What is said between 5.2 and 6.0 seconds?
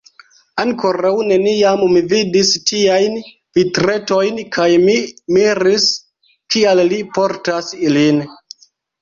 miris,